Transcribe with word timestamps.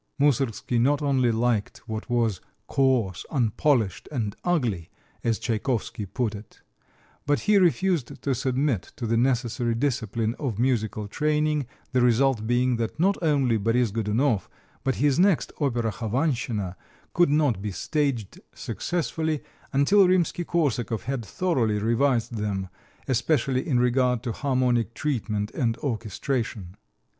Moussorgsky 0.19 0.79
not 0.81 1.03
only 1.03 1.31
liked 1.31 1.87
what 1.87 2.09
was 2.09 2.41
"coarse, 2.65 3.23
unpolished 3.29 4.09
and 4.11 4.35
ugly," 4.43 4.89
as 5.23 5.37
Tchaikovsky 5.37 6.07
put 6.07 6.33
it, 6.33 6.59
but 7.27 7.41
he 7.41 7.57
refused 7.59 8.19
to 8.19 8.33
submit 8.33 8.93
to 8.95 9.05
the 9.05 9.15
necessary 9.15 9.75
discipline 9.75 10.33
of 10.39 10.57
musical 10.57 11.07
training, 11.07 11.67
the 11.91 12.01
result 12.01 12.47
being 12.47 12.77
that 12.77 12.99
not 12.99 13.15
only 13.21 13.57
"Boris 13.57 13.91
Godounov," 13.91 14.49
but 14.83 14.95
his 14.95 15.19
next 15.19 15.53
opera, 15.59 15.91
"Kovanstchina," 15.91 16.75
could 17.13 17.29
not 17.29 17.61
be 17.61 17.69
staged 17.69 18.39
successfully 18.55 19.43
until 19.71 20.07
Rimsky 20.07 20.43
Korsakov 20.43 21.03
had 21.03 21.23
thoroughly 21.23 21.77
revised 21.77 22.37
them, 22.37 22.69
especially 23.07 23.67
in 23.67 23.79
regard 23.79 24.23
to 24.23 24.31
harmonic 24.31 24.95
treatment 24.95 25.51
and 25.51 25.77
orchestration. 25.77 26.75